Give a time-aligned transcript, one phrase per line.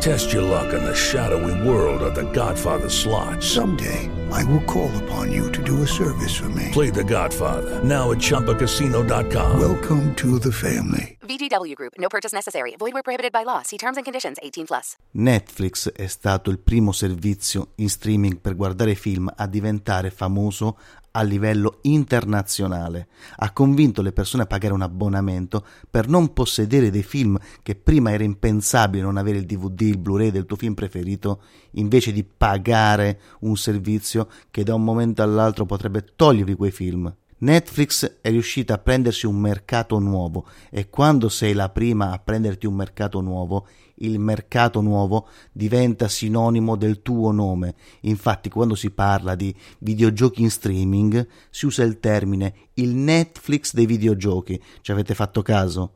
[0.00, 3.42] Test your luck in the shadowy world of The Godfather slot.
[3.42, 6.70] Someday, I will call upon you to do a service for me.
[6.72, 9.58] Play The Godfather now at ChumbaCasino.com.
[9.58, 11.16] Welcome to the family.
[11.26, 11.94] VGW Group.
[11.98, 12.76] No purchase necessary.
[12.78, 13.62] Void where prohibited by law.
[13.62, 14.38] See terms and conditions.
[14.42, 14.96] 18 plus.
[15.14, 20.78] Netflix è stato il primo servizio in streaming per guardare film a diventare famoso
[21.16, 23.08] a livello internazionale.
[23.36, 28.12] Ha convinto le persone a pagare un abbonamento per non possedere dei film che prima
[28.12, 31.40] era impensabile non avere il DVD, il Blu-ray del tuo film preferito,
[31.72, 37.12] invece di pagare un servizio che da un momento all'altro potrebbe togliervi quei film.
[37.38, 42.66] Netflix è riuscita a prendersi un mercato nuovo e quando sei la prima a prenderti
[42.66, 43.66] un mercato nuovo,
[43.96, 47.74] il mercato nuovo diventa sinonimo del tuo nome.
[48.02, 53.86] Infatti quando si parla di videogiochi in streaming si usa il termine il Netflix dei
[53.86, 54.60] videogiochi.
[54.80, 55.92] Ci avete fatto caso?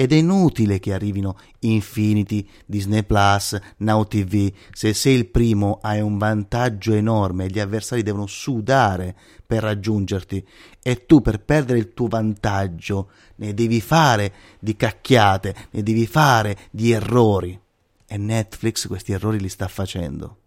[0.00, 4.50] Ed è inutile che arrivino Infinity, Disney Plus, Now TV.
[4.72, 9.14] Se sei il primo hai un vantaggio enorme e gli avversari devono sudare
[9.46, 10.42] per raggiungerti
[10.82, 16.56] e tu per perdere il tuo vantaggio ne devi fare di cacchiate, ne devi fare
[16.70, 17.60] di errori.
[18.06, 20.38] E Netflix questi errori li sta facendo.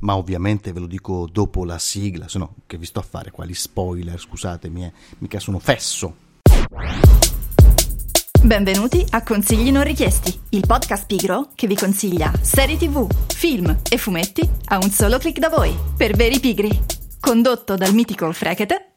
[0.00, 3.30] Ma ovviamente ve lo dico dopo la sigla, se no che vi sto a fare
[3.30, 6.14] quali spoiler, scusatemi, eh, mica sono fesso.
[8.42, 13.98] Benvenuti a Consigli non richiesti, il podcast pigro che vi consiglia serie tv, film e
[13.98, 16.70] fumetti a un solo clic da voi, per veri pigri.
[17.18, 18.92] Condotto dal mitico Frekete,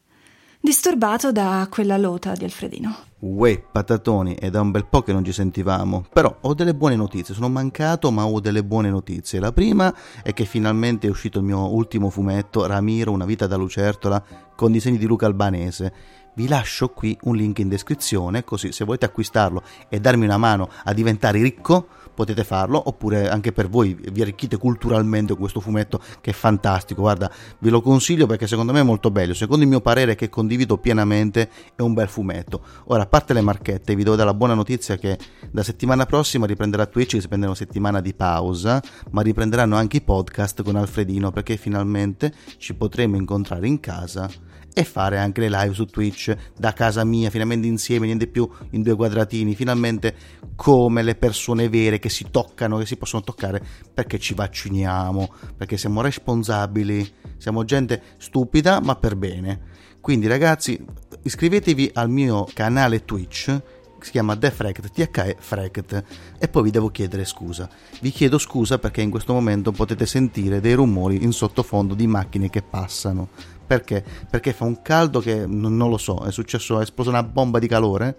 [0.60, 2.96] disturbato da quella lota di Alfredino.
[3.18, 6.06] Uè, patatoni, è da un bel po' che non ci sentivamo.
[6.12, 9.40] Però ho delle buone notizie, sono mancato ma ho delle buone notizie.
[9.40, 13.56] La prima è che finalmente è uscito il mio ultimo fumetto, Ramiro, una vita da
[13.56, 14.24] lucertola,
[14.54, 15.92] con disegni di Luca Albanese
[16.34, 20.68] vi lascio qui un link in descrizione, così se volete acquistarlo e darmi una mano
[20.84, 26.30] a diventare ricco, potete farlo, oppure anche per voi vi arricchite culturalmente questo fumetto che
[26.30, 27.02] è fantastico.
[27.02, 29.34] Guarda, ve lo consiglio perché secondo me è molto bello.
[29.34, 32.62] Secondo il mio parere, che condivido pienamente, è un bel fumetto.
[32.86, 35.18] Ora, a parte le marchette, vi devo dare la buona notizia che
[35.50, 40.02] da settimana prossima riprenderà Twitch, si prende una settimana di pausa, ma riprenderanno anche i
[40.02, 44.28] podcast con Alfredino perché finalmente ci potremo incontrare in casa
[44.74, 48.82] e fare anche le live su Twitch da casa mia, finalmente insieme, niente più in
[48.82, 50.14] due quadratini, finalmente
[50.56, 53.62] come le persone vere che si toccano, che si possono toccare
[53.92, 59.70] perché ci vacciniamo, perché siamo responsabili, siamo gente stupida ma per bene.
[60.00, 60.82] Quindi ragazzi,
[61.22, 63.60] iscrivetevi al mio canale Twitch
[64.04, 66.04] si chiama The Fract, THE Fract,
[66.38, 67.68] e poi vi devo chiedere scusa.
[68.00, 72.50] Vi chiedo scusa perché in questo momento potete sentire dei rumori in sottofondo di macchine
[72.50, 73.28] che passano.
[73.72, 74.04] Perché?
[74.28, 77.66] Perché fa un caldo che non, lo so, è successo, è esplosa una bomba di
[77.66, 78.16] calore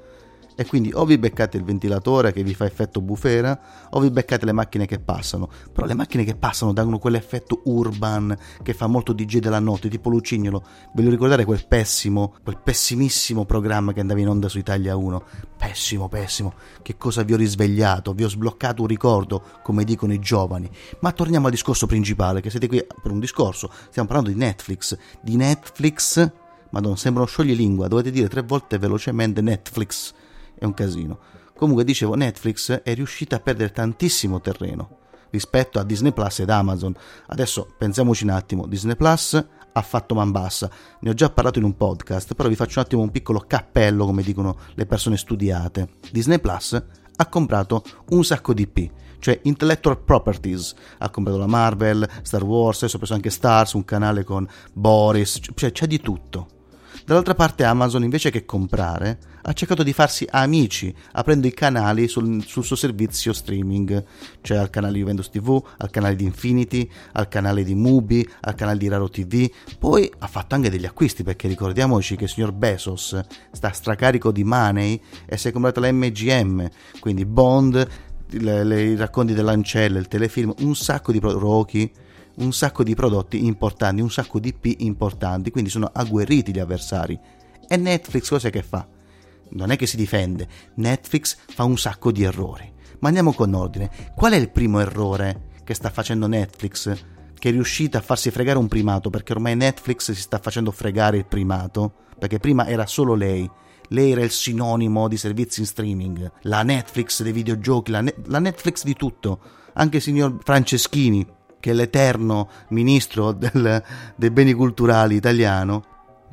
[0.56, 3.60] e quindi o vi beccate il ventilatore che vi fa effetto bufera
[3.90, 5.50] o vi beccate le macchine che passano.
[5.72, 10.10] Però le macchine che passano danno quell'effetto urban che fa molto DJ della notte, tipo
[10.10, 10.64] Lucignolo.
[10.94, 15.24] Voglio ricordare quel pessimo, quel pessimissimo programma che andava in onda su Italia 1.
[15.58, 16.54] Pessimo, pessimo.
[16.82, 18.14] Che cosa vi ho risvegliato?
[18.14, 20.70] Vi ho sbloccato un ricordo, come dicono i giovani.
[21.00, 23.70] Ma torniamo al discorso principale, che siete qui per un discorso.
[23.90, 24.98] Stiamo parlando di Netflix.
[25.22, 26.32] Di Netflix...
[26.74, 30.12] Madonna, sembra uno scioglilingua, dovete dire tre volte velocemente Netflix
[30.56, 31.20] è un casino.
[31.56, 36.96] Comunque dicevo, Netflix è riuscita a perdere tantissimo terreno rispetto a Disney Plus ed Amazon.
[37.28, 40.70] Adesso pensiamoci un attimo, Disney Plus ha fatto man bassa,
[41.00, 44.06] ne ho già parlato in un podcast, però vi faccio un attimo un piccolo cappello,
[44.06, 45.90] come dicono le persone studiate.
[46.12, 46.84] Disney Plus
[47.16, 50.76] ha comprato un sacco di IP, cioè intellectual properties.
[51.00, 55.40] Ha comprato la Marvel, Star Wars, adesso ho preso anche Stars, un canale con Boris,
[55.56, 56.48] cioè c'è di tutto.
[57.06, 62.44] Dall'altra parte Amazon invece che comprare ha cercato di farsi amici aprendo i canali sul,
[62.46, 64.04] sul suo servizio streaming,
[64.42, 68.78] cioè al canale Windows TV, al canale di Infinity, al canale di Mubi, al canale
[68.78, 69.50] di Raro TV.
[69.78, 73.20] Poi ha fatto anche degli acquisti perché ricordiamoci che il signor Bezos
[73.52, 76.70] sta stracarico di money e si è comprato la MGM,
[77.00, 77.88] quindi Bond,
[78.30, 81.92] le, le, i racconti dell'Ancella, il telefilm, un sacco di pro- Rocky
[82.36, 87.20] un sacco di prodotti importanti, un sacco di P importanti, quindi sono agguerriti gli avversari.
[87.68, 88.88] E Netflix cosa che fa?
[89.50, 92.72] Non è che si difende, Netflix fa un sacco di errori.
[93.00, 93.90] Ma andiamo con ordine.
[94.16, 96.94] Qual è il primo errore che sta facendo Netflix?
[97.38, 101.18] Che è riuscita a farsi fregare un primato, perché ormai Netflix si sta facendo fregare
[101.18, 103.50] il primato, perché prima era solo lei
[103.90, 108.40] lei era il sinonimo di servizi in streaming, la Netflix dei videogiochi, la, ne- la
[108.40, 109.40] Netflix di tutto.
[109.74, 111.26] Anche il signor Franceschini,
[111.64, 113.82] che è l'eterno ministro del,
[114.18, 115.86] dei beni culturali italiano,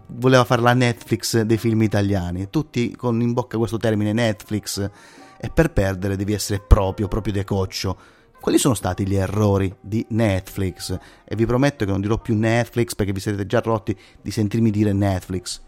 [0.06, 2.50] voleva fare la Netflix dei film italiani.
[2.50, 4.90] Tutti con in bocca questo termine Netflix.
[5.38, 7.96] E per perdere devi essere proprio, proprio decoccio.
[8.40, 10.98] Quali sono stati gli errori di Netflix?
[11.24, 14.72] E vi prometto che non dirò più Netflix perché vi siete già rotti di sentirmi
[14.72, 15.60] dire Netflix.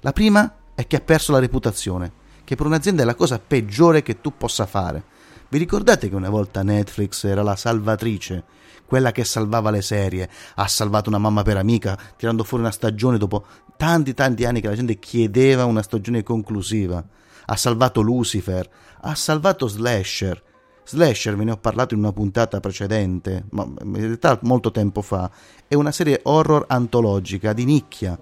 [0.00, 2.10] La prima è che ha perso la reputazione,
[2.42, 5.04] che per un'azienda è la cosa peggiore che tu possa fare.
[5.50, 8.62] Vi ricordate che una volta Netflix era la salvatrice,
[8.94, 13.18] quella che salvava le serie, ha salvato una mamma per amica, tirando fuori una stagione
[13.18, 13.44] dopo
[13.76, 17.04] tanti tanti anni che la gente chiedeva una stagione conclusiva,
[17.46, 18.70] ha salvato Lucifer,
[19.00, 20.40] ha salvato Slasher,
[20.84, 25.28] Slasher, ve ne ho parlato in una puntata precedente, ma in realtà molto tempo fa,
[25.66, 28.16] è una serie horror antologica di nicchia.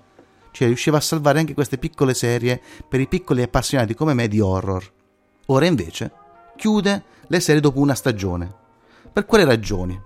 [0.52, 4.40] Cioè riusciva a salvare anche queste piccole serie per i piccoli appassionati come me di
[4.40, 4.90] horror.
[5.46, 6.10] Ora invece
[6.56, 8.54] chiude le serie dopo una stagione.
[9.12, 10.00] Per quali ragioni?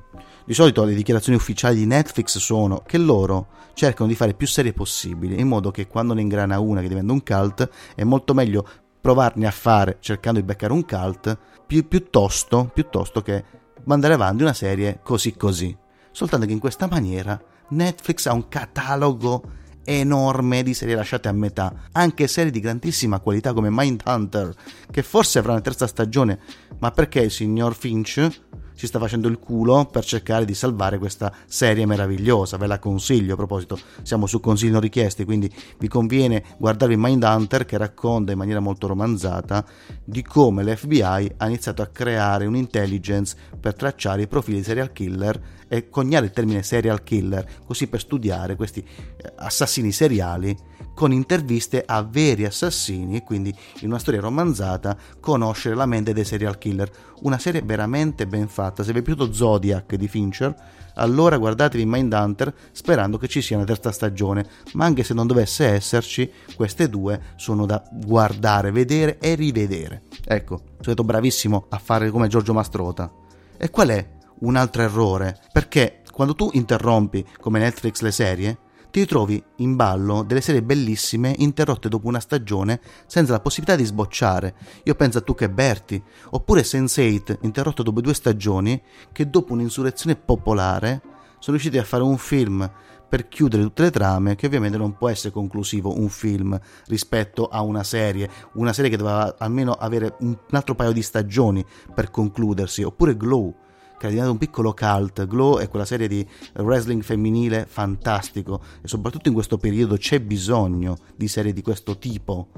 [0.46, 4.72] Di solito le dichiarazioni ufficiali di Netflix sono che loro cercano di fare più serie
[4.72, 8.64] possibili, in modo che quando ne ingrana una che diventa un cult, è molto meglio
[9.00, 13.42] provarne a fare cercando di beccare un cult pi- piuttosto, piuttosto che
[13.86, 15.76] mandare avanti una serie così così.
[16.12, 19.42] Soltanto che in questa maniera Netflix ha un catalogo
[19.82, 24.54] enorme di serie lasciate a metà, anche serie di grandissima qualità come Mindhunter,
[24.92, 26.38] che forse avrà una terza stagione,
[26.78, 28.44] ma perché il signor Finch
[28.76, 32.58] si sta facendo il culo per cercare di salvare questa serie meravigliosa.
[32.58, 37.64] Ve la consiglio a proposito, siamo su consigli non richiesti, quindi vi conviene guardarvi Mindhunter
[37.64, 39.64] che racconta in maniera molto romanzata
[40.04, 45.40] di come l'FBI ha iniziato a creare un'intelligence per tracciare i profili di serial killer
[45.68, 50.56] e coniare il termine serial killer così per studiare questi eh, assassini seriali
[50.96, 56.24] con interviste a veri assassini e quindi in una storia romanzata conoscere la mente dei
[56.24, 56.90] serial killer.
[57.20, 58.82] Una serie veramente ben fatta.
[58.82, 60.54] Se vi è piaciuto Zodiac di Fincher,
[60.94, 65.66] allora guardatevi Mindhunter sperando che ci sia una terza stagione, ma anche se non dovesse
[65.66, 70.04] esserci, queste due sono da guardare, vedere e rivedere.
[70.24, 73.12] Ecco, sono stato bravissimo a fare come Giorgio Mastrota.
[73.58, 74.08] E qual è
[74.38, 75.38] un altro errore?
[75.52, 78.58] Perché quando tu interrompi come Netflix le serie,
[78.90, 83.84] ti ritrovi in ballo delle serie bellissime interrotte dopo una stagione senza la possibilità di
[83.84, 84.54] sbocciare.
[84.84, 88.80] Io penso a Tu che Berti, oppure Sense8 interrotto dopo due stagioni
[89.12, 91.02] che dopo un'insurrezione popolare
[91.38, 92.70] sono riusciti a fare un film
[93.08, 97.62] per chiudere tutte le trame, che ovviamente non può essere conclusivo un film rispetto a
[97.62, 102.82] una serie, una serie che doveva almeno avere un altro paio di stagioni per concludersi,
[102.82, 103.54] oppure Glow
[103.98, 105.26] che è diventato un piccolo cult.
[105.26, 106.26] Glow è quella serie di
[106.56, 112.48] wrestling femminile fantastico e soprattutto in questo periodo c'è bisogno di serie di questo tipo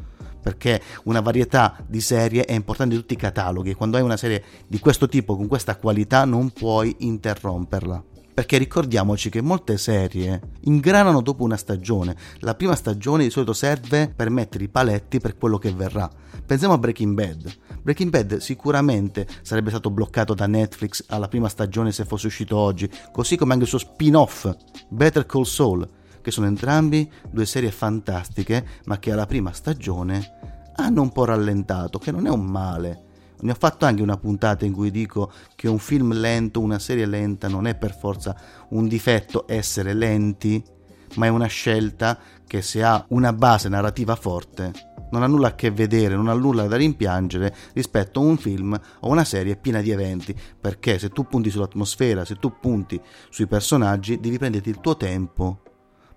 [0.41, 3.75] perché una varietà di serie è importante in tutti i cataloghi.
[3.75, 9.31] Quando hai una serie di questo tipo con questa qualità non puoi interromperla perché ricordiamoci
[9.31, 12.15] che molte serie ingranano dopo una stagione.
[12.39, 16.09] La prima stagione di solito serve per mettere i paletti per quello che verrà.
[16.47, 17.53] Pensiamo a Breaking Bad.
[17.83, 22.89] Breaking Bad sicuramente sarebbe stato bloccato da Netflix alla prima stagione se fosse uscito oggi,
[23.11, 24.49] così come anche il suo spin-off,
[24.89, 25.91] Better Call Saul,
[26.23, 31.99] che sono entrambi due serie fantastiche, ma che alla prima stagione hanno un po' rallentato,
[31.99, 33.07] che non è un male
[33.41, 37.07] ne ho fatto anche una puntata in cui dico che un film lento, una serie
[37.07, 38.37] lenta non è per forza
[38.71, 40.63] un difetto essere lenti,
[41.15, 45.55] ma è una scelta che se ha una base narrativa forte non ha nulla a
[45.55, 49.81] che vedere, non ha nulla da rimpiangere rispetto a un film o una serie piena
[49.81, 54.81] di eventi, perché se tu punti sull'atmosfera, se tu punti sui personaggi, devi prenderti il
[54.81, 55.63] tuo tempo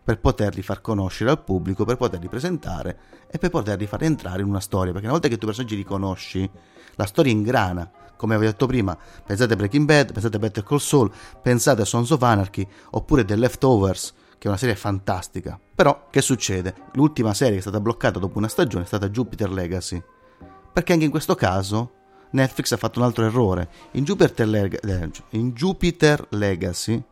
[0.03, 2.97] per poterli far conoscere al pubblico, per poterli presentare
[3.29, 5.75] e per poterli far entrare in una storia, perché una volta che tu i personaggi
[5.75, 6.49] li conosci,
[6.95, 7.89] la storia ingrana.
[8.15, 11.85] Come avevo detto prima, pensate a Breaking Bad, pensate a Better Call Saul, pensate a
[11.85, 15.59] Sons of Anarchy, oppure The Leftovers, che è una serie fantastica.
[15.73, 16.75] Però, che succede?
[16.93, 20.01] L'ultima serie che è stata bloccata dopo una stagione è stata Jupiter Legacy.
[20.71, 21.93] Perché anche in questo caso
[22.31, 23.69] Netflix ha fatto un altro errore.
[23.91, 27.03] In Jupiter, Leg- eh, in Jupiter Legacy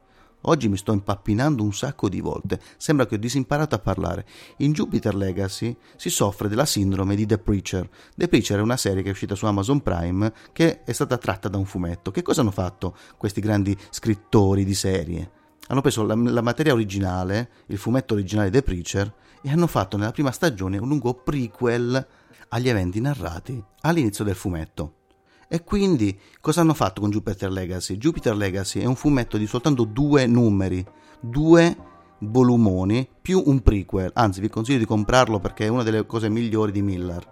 [0.43, 4.25] Oggi mi sto impappinando un sacco di volte, sembra che ho disimparato a parlare.
[4.58, 7.89] In Jupiter Legacy si soffre della sindrome di The Preacher.
[8.15, 11.50] The Preacher è una serie che è uscita su Amazon Prime che è stata tratta
[11.50, 12.12] da un fumetto.
[12.12, 15.31] Che cosa hanno fatto questi grandi scrittori di serie?
[15.67, 20.12] Hanno preso la, la materia originale, il fumetto originale The Preacher, e hanno fatto nella
[20.12, 22.08] prima stagione un lungo prequel
[22.50, 24.99] agli eventi narrati all'inizio del fumetto.
[25.51, 27.98] E quindi cosa hanno fatto con Jupiter Legacy?
[27.98, 30.86] Jupiter Legacy è un fumetto di soltanto due numeri,
[31.20, 31.75] due
[32.20, 36.72] volumoni più un prequel, anzi vi consiglio di comprarlo perché è una delle cose migliori
[36.72, 37.27] di Miller.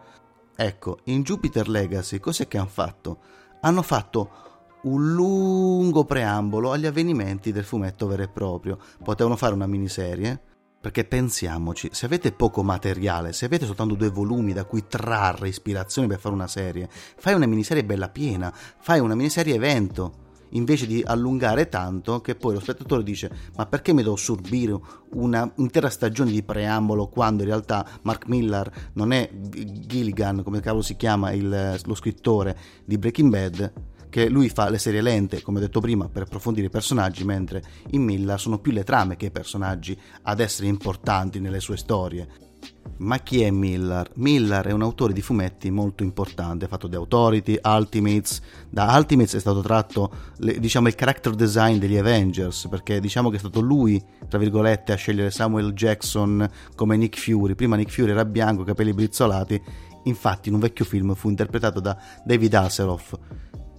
[0.55, 3.19] Ecco, in Jupiter Legacy cos'è che hanno fatto?
[3.61, 4.31] Hanno fatto
[4.81, 8.79] un lungo preambolo agli avvenimenti del fumetto vero e proprio.
[9.03, 10.41] Potevano fare una miniserie,
[10.79, 16.07] perché pensiamoci, se avete poco materiale, se avete soltanto due volumi da cui trarre ispirazione
[16.07, 21.03] per fare una serie, fai una miniserie bella piena, fai una miniserie evento invece di
[21.05, 24.79] allungare tanto che poi lo spettatore dice ma perché mi devo sorbire
[25.11, 30.95] un'intera stagione di preambolo quando in realtà Mark Miller non è Gilligan come cavolo si
[30.95, 33.73] chiama il, lo scrittore di Breaking Bad
[34.09, 38.03] che lui fa le serie lente, come detto prima, per approfondire i personaggi, mentre in
[38.03, 42.45] Miller sono più le trame che i personaggi ad essere importanti nelle sue storie.
[42.99, 44.09] Ma chi è Miller?
[44.15, 48.41] Miller è un autore di fumetti molto importante, fatto The Authority, Ultimates.
[48.69, 53.39] Da Ultimates è stato tratto diciamo, il character design degli Avengers, perché diciamo che è
[53.39, 57.53] stato lui, tra virgolette, a scegliere Samuel Jackson come Nick Fury.
[57.53, 59.61] Prima Nick Fury era bianco, capelli brizzolati,
[60.05, 61.95] infatti in un vecchio film fu interpretato da
[62.25, 63.13] David Hasselhoff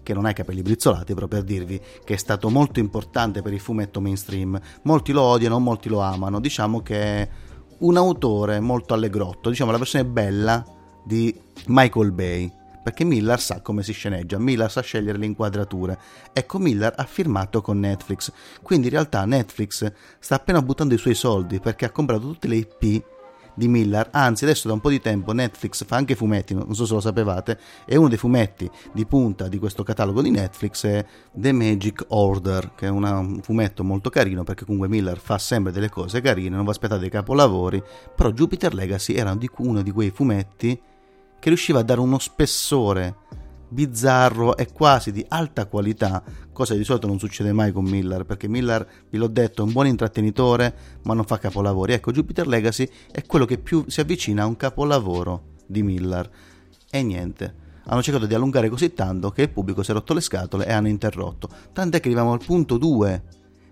[0.09, 3.53] che non ha i capelli brizzolati, però per dirvi che è stato molto importante per
[3.53, 4.59] il fumetto mainstream.
[4.85, 6.41] Molti lo odiano, molti lo amano.
[6.41, 7.29] Diciamo che è
[7.81, 10.65] un autore molto allegrotto, diciamo la versione bella
[11.05, 12.50] di Michael Bay.
[12.83, 15.99] Perché Miller sa come si sceneggia, Miller sa scegliere le inquadrature.
[16.33, 18.33] Ecco, Miller ha firmato con Netflix.
[18.62, 22.57] Quindi in realtà Netflix sta appena buttando i suoi soldi perché ha comprato tutte le
[22.57, 23.05] IP
[23.59, 26.87] di Miller, anzi adesso da un po' di tempo Netflix fa anche fumetti, non so
[26.87, 31.05] se lo sapevate, e uno dei fumetti di punta di questo catalogo di Netflix è
[31.33, 35.73] The Magic Order, che è una, un fumetto molto carino perché comunque Miller fa sempre
[35.73, 37.83] delle cose carine, non va aspettare dei capolavori,
[38.15, 40.81] però Jupiter Legacy era uno di quei fumetti
[41.38, 43.17] che riusciva a dare uno spessore
[43.69, 46.23] bizzarro e quasi di alta qualità,
[46.53, 49.73] cosa di solito non succede mai con Miller, perché Miller, vi l'ho detto, è un
[49.73, 51.93] buon intrattenitore, ma non fa capolavori.
[51.93, 56.29] Ecco, Jupiter Legacy è quello che più si avvicina a un capolavoro di Miller.
[56.91, 57.67] E niente.
[57.91, 60.73] Hanno cercato di allungare così tanto che il pubblico si è rotto le scatole e
[60.73, 61.49] hanno interrotto.
[61.73, 63.23] Tant'è che arriviamo al punto 2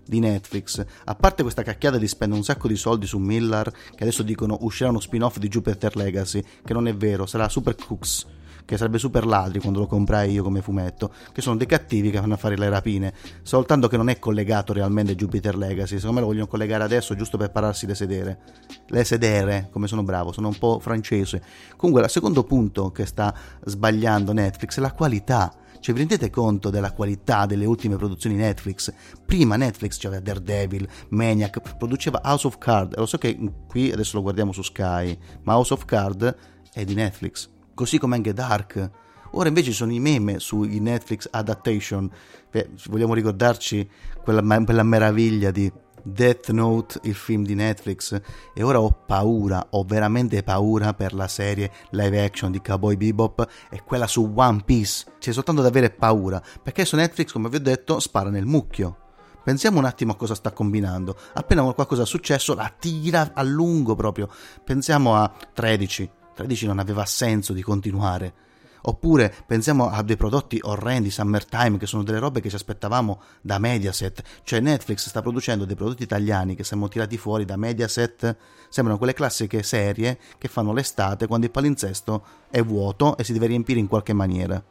[0.05, 0.83] di Netflix.
[1.03, 4.57] A parte questa cacchiata di spendere un sacco di soldi su Miller, che adesso dicono
[4.61, 8.25] uscirà uno spin-off di Jupiter Legacy, che non è vero, sarà Super Cooks
[8.67, 12.19] che sarebbe Super Ladri quando lo comprai io come fumetto, che sono dei cattivi che
[12.19, 16.15] vanno a fare le rapine, soltanto che non è collegato realmente a Jupiter Legacy, secondo
[16.15, 18.39] me lo vogliono collegare adesso giusto per pararsi le sedere.
[18.87, 21.41] Le sedere, come sono bravo, sono un po' francese.
[21.77, 23.33] Comunque, il secondo punto che sta
[23.63, 25.53] sbagliando Netflix è la qualità.
[25.79, 28.91] Cioè, vi rendete conto della qualità delle ultime produzioni Netflix?
[29.25, 32.97] Prima Netflix c'aveva Daredevil, Maniac, produceva House of Cards.
[32.97, 36.35] Lo so che qui adesso lo guardiamo su Sky, ma House of Cards
[36.73, 38.89] è di Netflix così come anche Dark.
[39.31, 42.09] Ora invece sono i meme sui Netflix Adaptation.
[42.49, 43.87] Beh, vogliamo ricordarci
[44.23, 48.19] quella, quella meraviglia di Death Note, il film di Netflix,
[48.53, 53.47] e ora ho paura, ho veramente paura per la serie live action di Cowboy Bebop
[53.69, 55.05] e quella su One Piece.
[55.19, 59.05] C'è soltanto da avere paura, perché su Netflix, come vi ho detto, spara nel mucchio.
[59.43, 61.15] Pensiamo un attimo a cosa sta combinando.
[61.33, 64.29] Appena qualcosa è successo, la tira a lungo proprio.
[64.63, 68.45] Pensiamo a 13, 13 non aveva senso di continuare.
[68.81, 73.57] Oppure pensiamo a dei prodotti orrendi, Summertime, che sono delle robe che ci aspettavamo da
[73.57, 74.21] Mediaset.
[74.43, 78.37] Cioè Netflix sta producendo dei prodotti italiani che siamo tirati fuori da Mediaset.
[78.69, 83.47] Sembrano quelle classiche serie che fanno l'estate quando il palinsesto è vuoto e si deve
[83.47, 84.63] riempire in qualche maniera.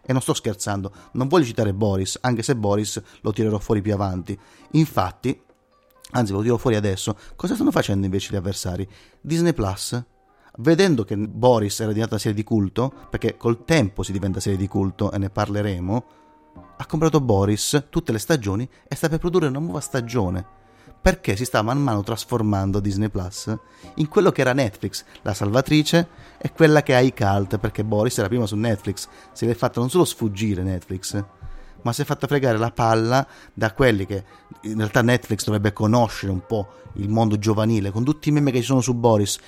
[0.00, 3.92] E non sto scherzando, non voglio citare Boris, anche se Boris lo tirerò fuori più
[3.92, 4.38] avanti.
[4.72, 5.38] Infatti,
[6.12, 8.88] anzi lo tiro fuori adesso, cosa stanno facendo invece gli avversari?
[9.20, 10.02] Disney Plus
[10.60, 14.68] vedendo che Boris era diventata serie di culto, perché col tempo si diventa serie di
[14.68, 16.04] culto e ne parleremo,
[16.76, 20.56] ha comprato Boris tutte le stagioni e sta per produrre una nuova stagione.
[21.00, 23.56] Perché si sta man mano trasformando Disney Plus
[23.96, 28.18] in quello che era Netflix, la salvatrice e quella che ha i cult, perché Boris
[28.18, 31.24] era prima su Netflix, si è fatta non solo sfuggire Netflix,
[31.82, 34.24] ma si è fatta fregare la palla da quelli che
[34.62, 38.58] in realtà Netflix dovrebbe conoscere un po' il mondo giovanile, con tutti i meme che
[38.58, 39.38] ci sono su Boris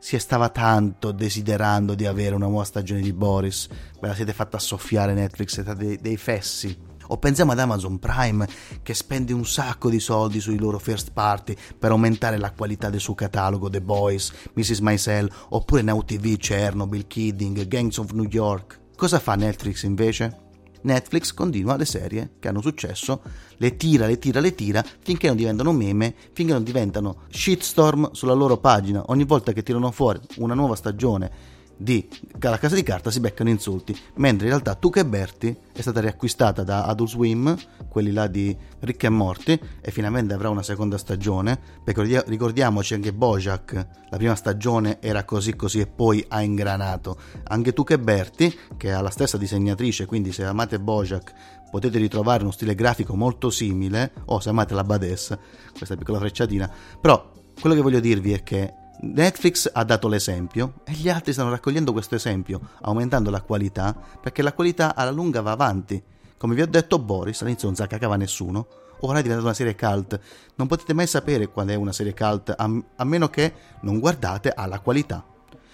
[0.00, 3.68] si stava tanto desiderando di avere una nuova stagione di Boris.
[4.00, 6.88] Ve la siete fatta soffiare Netflix, siete dei, dei fessi.
[7.08, 8.48] O pensiamo ad Amazon Prime
[8.82, 13.00] che spende un sacco di soldi sui loro first party per aumentare la qualità del
[13.00, 14.78] suo catalogo, The Boys, Mrs.
[14.78, 18.80] Maisel, oppure Now TV, Chernobyl, Kidding, Gangs of New York.
[18.96, 20.48] Cosa fa Netflix invece?
[20.82, 23.22] Netflix continua le serie che hanno successo,
[23.56, 28.32] le tira, le tira, le tira, finché non diventano meme, finché non diventano shitstorm sulla
[28.32, 29.04] loro pagina.
[29.06, 31.49] Ogni volta che tirano fuori una nuova stagione
[31.80, 32.06] di
[32.38, 36.00] la casa di carta si beccano insulti, mentre in realtà Tu che Berti è stata
[36.00, 37.56] riacquistata da Adult Swim,
[37.88, 43.14] quelli là di Rick e Morty, e finalmente avrà una seconda stagione, perché ricordiamoci anche
[43.14, 47.18] Bojack, la prima stagione era così così e poi ha ingranato.
[47.44, 51.32] Anche Tu che Berti, che ha la stessa disegnatrice, quindi se amate Bojack
[51.70, 55.38] potete ritrovare uno stile grafico molto simile, o se amate la Badessa,
[55.74, 56.70] questa piccola frecciatina,
[57.00, 61.48] però quello che voglio dirvi è che Netflix ha dato l'esempio e gli altri stanno
[61.50, 66.02] raccogliendo questo esempio, aumentando la qualità, perché la qualità alla lunga va avanti.
[66.36, 68.66] Come vi ho detto, Boris all'inizio non sa cagava nessuno,
[69.00, 70.20] ora è diventata una serie cult.
[70.56, 74.50] Non potete mai sapere qual è una serie cult, a, a meno che non guardate
[74.50, 75.24] alla qualità.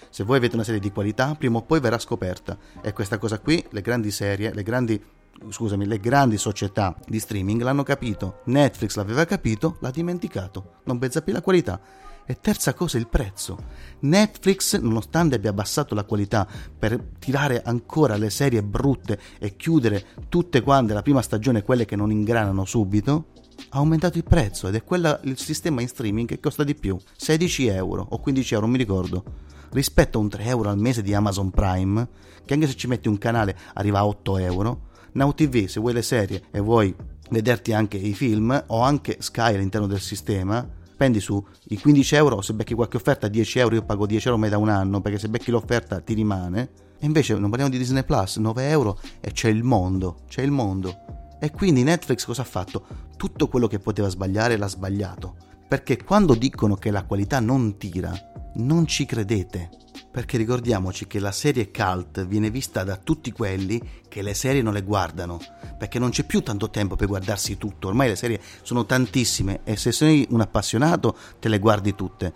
[0.08, 2.56] Se voi avete una serie di qualità, prima o poi verrà scoperta.
[2.80, 5.04] E questa cosa qui, le grandi serie, le grandi
[5.50, 8.40] scusami, le grandi società di streaming l'hanno capito.
[8.44, 10.76] Netflix l'aveva capito, l'ha dimenticato.
[10.84, 11.80] Non pensa più alla qualità.
[12.28, 13.56] E terza cosa, il prezzo.
[14.00, 20.60] Netflix, nonostante abbia abbassato la qualità per tirare ancora le serie brutte e chiudere tutte
[20.60, 23.26] quante la prima stagione, quelle che non ingranano subito,
[23.70, 26.98] ha aumentato il prezzo ed è quella, il sistema in streaming che costa di più,
[27.16, 29.24] 16 euro o 15 euro, mi ricordo,
[29.70, 32.08] rispetto a un 3 euro al mese di Amazon Prime,
[32.44, 34.80] che anche se ci metti un canale arriva a 8 euro.
[35.12, 36.94] Now TV, se vuoi le serie e vuoi
[37.30, 42.40] vederti anche i film o anche Sky all'interno del sistema, spendi su i 15 euro,
[42.40, 45.18] se becchi qualche offerta 10 euro, io pago 10 euro me da un anno, perché
[45.18, 46.70] se becchi l'offerta ti rimane.
[46.98, 50.50] E invece non parliamo di Disney Plus, 9 euro e c'è il mondo, c'è il
[50.50, 51.36] mondo.
[51.38, 52.86] E quindi Netflix cosa ha fatto?
[53.18, 55.36] Tutto quello che poteva sbagliare l'ha sbagliato.
[55.68, 58.14] Perché quando dicono che la qualità non tira,
[58.54, 59.68] non ci credete
[60.16, 64.72] perché ricordiamoci che la serie cult viene vista da tutti quelli che le serie non
[64.72, 65.38] le guardano,
[65.76, 69.76] perché non c'è più tanto tempo per guardarsi tutto, ormai le serie sono tantissime e
[69.76, 72.32] se sei un appassionato te le guardi tutte,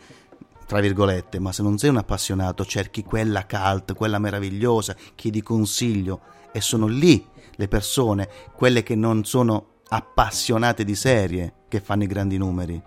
[0.67, 6.21] tra virgolette, ma se non sei un appassionato cerchi quella cult, quella meravigliosa, chiedi consiglio
[6.53, 12.09] e sono lì le persone, quelle che non sono appassionate di serie, che fanno i
[12.09, 12.79] grandi numeri.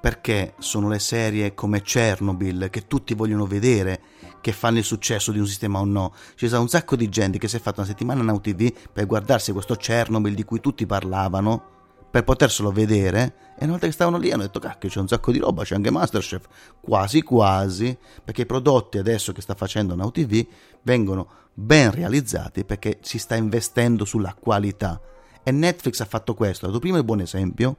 [0.00, 4.11] Perché sono le serie come Chernobyl che tutti vogliono vedere
[4.42, 6.12] che fanno il successo di un sistema o no.
[6.34, 9.06] Ci sarà un sacco di gente che si è fatta una settimana Now TV per
[9.06, 11.70] guardarsi questo Chernobyl di cui tutti parlavano,
[12.10, 15.32] per poterselo vedere, e una volta che stavano lì hanno detto cacchio c'è un sacco
[15.32, 16.46] di roba, c'è anche Masterchef,
[16.78, 20.46] quasi quasi, perché i prodotti adesso che sta facendo Now TV
[20.82, 25.00] vengono ben realizzati perché si sta investendo sulla qualità.
[25.42, 27.76] E Netflix ha fatto questo, ha dato prima il buon esempio,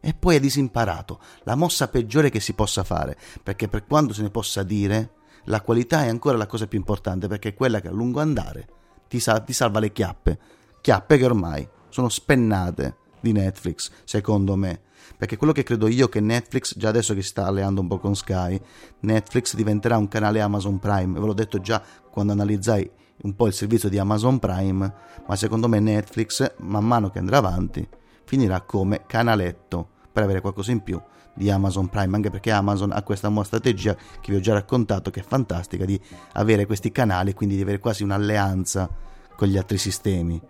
[0.00, 4.22] e poi ha disimparato la mossa peggiore che si possa fare, perché per quanto se
[4.22, 5.10] ne possa dire,
[5.44, 8.68] la qualità è ancora la cosa più importante, perché è quella che a lungo andare
[9.08, 10.38] ti, sal- ti salva le chiappe,
[10.80, 14.80] chiappe che ormai sono spennate di Netflix, secondo me.
[15.16, 17.98] Perché quello che credo io che Netflix, già adesso che si sta alleando un po'
[17.98, 18.60] con Sky,
[19.00, 21.18] Netflix diventerà un canale Amazon Prime.
[21.18, 22.90] Ve l'ho detto già quando analizzai
[23.22, 24.94] un po' il servizio di Amazon Prime,
[25.26, 27.86] ma secondo me Netflix, man mano che andrà avanti,
[28.24, 31.00] finirà come canaletto per avere qualcosa in più
[31.34, 35.10] di Amazon Prime, anche perché Amazon ha questa nuova strategia che vi ho già raccontato,
[35.10, 36.00] che è fantastica, di
[36.32, 38.88] avere questi canali, quindi di avere quasi un'alleanza
[39.36, 40.40] con gli altri sistemi.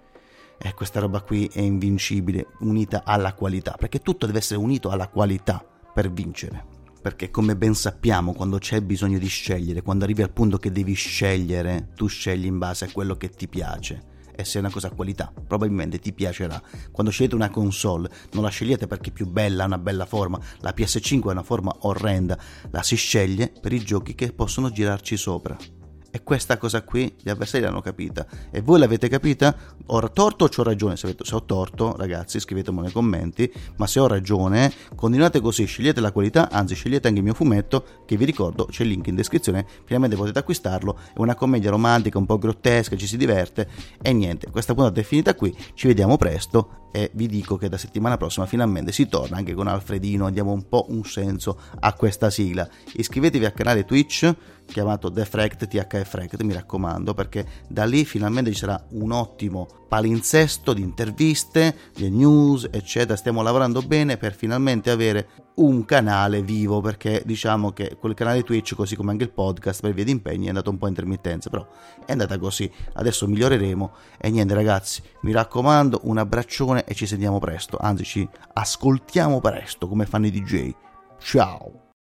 [0.63, 5.09] E questa roba qui è invincibile, unita alla qualità, perché tutto deve essere unito alla
[5.09, 6.65] qualità per vincere.
[7.01, 10.93] Perché come ben sappiamo, quando c'è bisogno di scegliere, quando arrivi al punto che devi
[10.93, 14.10] scegliere, tu scegli in base a quello che ti piace
[14.41, 16.61] e se è una cosa a qualità, probabilmente ti piacerà.
[16.91, 20.41] Quando scegliete una console, non la scegliete perché è più bella, ha una bella forma,
[20.61, 22.39] la PS5 ha una forma orrenda,
[22.71, 25.80] la si sceglie per i giochi che possono girarci sopra.
[26.11, 28.27] E questa cosa qui gli avversari l'hanno capita.
[28.51, 29.55] E voi l'avete capita?
[29.87, 30.97] Ho torto o ho ragione?
[30.97, 33.51] Se, ho torto, ragazzi, scrivetemelo nei commenti.
[33.77, 37.85] Ma se ho ragione, continuate così, scegliete la qualità, anzi scegliete anche il mio fumetto,
[38.07, 39.65] che vi ricordo c'è il link in descrizione.
[39.85, 40.99] Finalmente potete acquistarlo.
[41.15, 43.69] È una commedia romantica, un po' grottesca, ci si diverte.
[44.03, 45.57] E niente, questa puntata è finita qui.
[45.75, 46.89] Ci vediamo presto.
[46.93, 50.29] E vi dico che da settimana prossima finalmente si torna anche con Alfredino.
[50.31, 52.69] Diamo un po' un senso a questa sigla.
[52.95, 54.35] Iscrivetevi al canale Twitch
[54.67, 59.67] chiamato The Fract TH Fract, mi raccomando, perché da lì finalmente ci sarà un ottimo
[59.89, 63.17] palinsesto di interviste, di news, eccetera.
[63.17, 68.75] Stiamo lavorando bene per finalmente avere un canale vivo, perché diciamo che quel canale Twitch,
[68.75, 71.51] così come anche il podcast, per via di impegni, è andato un po' a intermittenza,
[71.51, 71.67] però
[72.07, 72.71] è andata così.
[72.95, 78.29] Adesso miglioreremo e niente ragazzi, mi raccomando, un abbraccione e ci sentiamo presto, anzi ci
[78.55, 80.71] ascoltiamo presto come fanno i DJ.
[81.19, 81.90] Ciao!